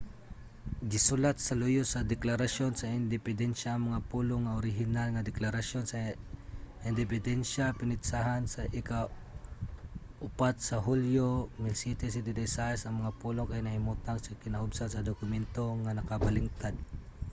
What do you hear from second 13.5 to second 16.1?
nahimutang sa kinaubsan sa dokumento nga